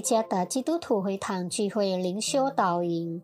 [0.00, 3.20] 耶加达基督徒会堂聚会灵修导引，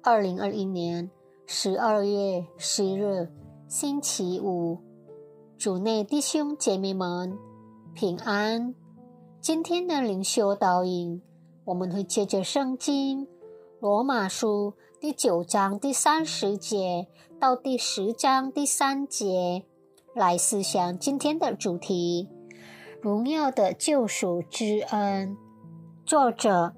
[0.00, 1.10] 二零二一年
[1.44, 3.28] 十二月十日
[3.66, 4.78] 星期五，
[5.58, 7.36] 主内弟兄姐妹们
[7.94, 8.76] 平安。
[9.40, 11.20] 今天的灵修导引，
[11.64, 13.26] 我们会借着圣经
[13.80, 17.08] 罗马书第九章第三十节
[17.40, 19.64] 到第十章第三节
[20.14, 22.28] 来思想今天的主题：
[23.00, 25.36] 荣耀的救赎之恩。
[26.06, 26.74] 作者：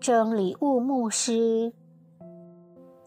[0.00, 1.74] 真理物牧师。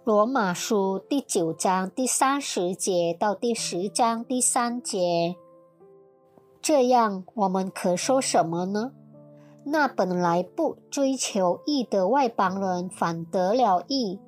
[0.04, 5.36] 罗马书第九章第三十节到第十章第三节。
[6.62, 8.92] 这样，我们可说什么呢？
[9.64, 14.20] 那本来不追求义的外邦人反得了义，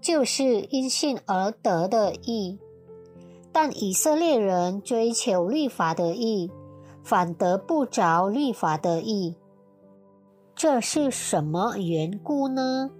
[0.00, 2.56] 就是因信而得的义；
[3.50, 6.52] 但以色列人追求律法的义，
[7.02, 9.34] 反得不着律法的义。
[10.58, 12.90] 这是什么缘故呢？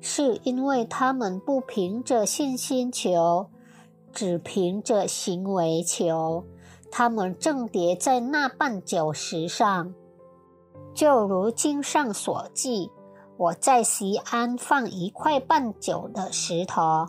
[0.00, 3.46] 是因为他们不凭着信心求，
[4.12, 6.44] 只凭着行为求。
[6.90, 9.94] 他们正跌在那绊脚石上，
[10.92, 12.90] 就如经上所记
[13.38, 17.06] ：“我在西安放一块绊脚的石头，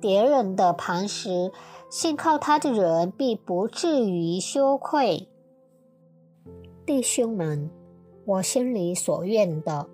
[0.00, 1.52] 跌人的磐石，
[1.90, 5.28] 信靠他的人必不至于羞愧。”
[6.86, 7.70] 弟兄们。
[8.26, 9.86] 我心里所愿的，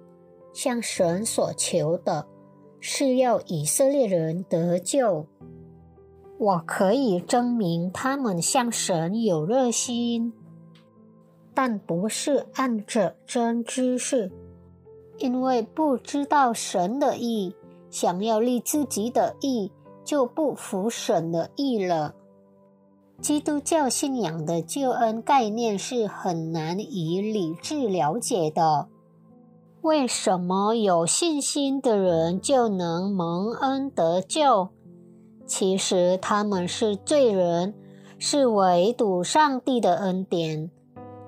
[0.53, 2.27] 向神所求的，
[2.78, 5.27] 是要以色列人得救。
[6.39, 10.33] 我可以证明他们向神有热心，
[11.53, 14.33] 但不是按着真知识，
[15.19, 17.55] 因为不知道神的意，
[17.91, 19.70] 想要立自己的意，
[20.05, 22.14] 就不服神的意了。
[23.20, 28.89] 基督教信仰的救恩概念是很难以理智了解的。
[29.83, 34.69] 为什么有信心的人就能蒙恩得救？
[35.47, 37.75] 其实他们是罪人，
[38.19, 40.70] 是唯独上帝的恩典。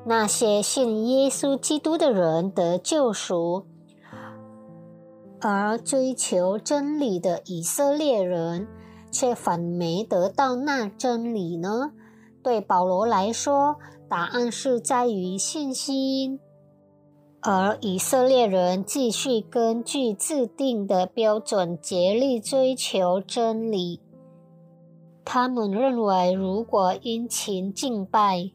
[0.05, 3.67] 那些信耶稣基督的人得救赎，
[5.41, 8.67] 而追求真理的以色列人。
[9.13, 11.93] 却反没得到那真理呢？
[12.43, 13.77] 对保罗来说，
[14.09, 16.41] 答案是在于信心。
[17.41, 24.01] 而以色列人继续根据自定的标准竭力追求真理。
[25.25, 28.51] 他们认为，如果殷勤敬拜、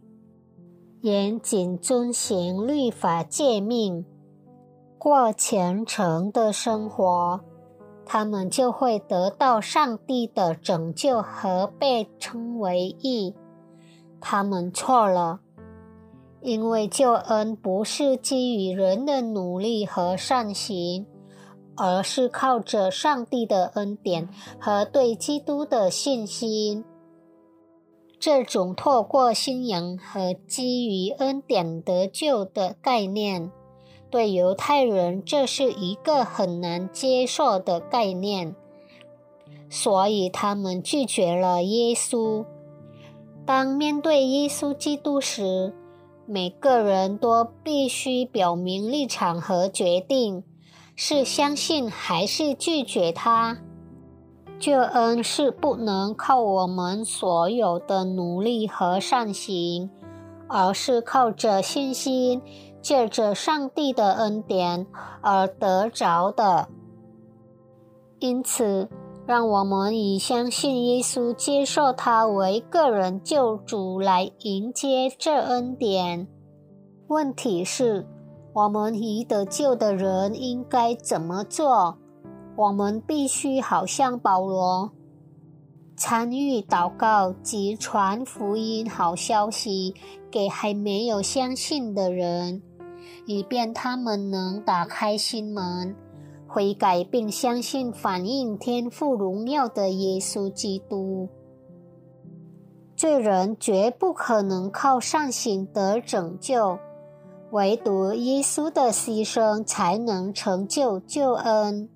[1.01, 4.05] 严谨遵行律法诫命、
[4.97, 7.41] 过虔诚的生活，
[8.07, 13.35] 他们就会得到上帝的拯救和被称为义。
[14.21, 15.41] 他们错了，
[16.41, 21.05] 因为救恩不是基于人的努力和善行，
[21.75, 24.29] 而是靠着上帝的恩典
[24.59, 26.85] 和对基督的信心。
[28.19, 33.51] 这种透过信仰和基于恩典得救的概念。
[34.09, 38.55] 对犹太人，这是一个很难接受的概念，
[39.69, 42.45] 所以他们拒绝了耶稣。
[43.45, 45.73] 当面对耶稣基督时，
[46.25, 50.43] 每个人都必须表明立场和决定：
[50.95, 53.59] 是相信还是拒绝他。
[54.59, 59.89] 救恩是不能靠我们所有的努力和善行，
[60.47, 62.41] 而是靠着信心。
[62.81, 64.87] 借着上帝的恩典
[65.21, 66.67] 而得着的，
[68.19, 68.89] 因此，
[69.25, 76.27] 让我们以相信耶稣、接受他为个人救主来迎接这恩典。
[77.07, 78.07] 问题是，
[78.53, 81.97] 我们已得救的人应该怎么做？
[82.55, 84.91] 我们必须好像保罗，
[85.97, 89.95] 参与祷告及传福音好消息
[90.29, 92.61] 给还没有相信的人。
[93.25, 95.95] 以便他们能打开心门，
[96.47, 101.27] 悔改并相信反映天赋荣耀的耶稣基督。
[102.95, 106.77] 罪人绝不可能靠善行得拯救，
[107.51, 111.89] 唯独耶稣的牺牲才能成就救恩。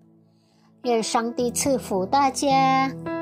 [0.83, 3.20] 愿上帝赐福大家。